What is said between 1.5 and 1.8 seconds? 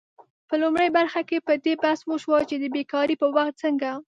دې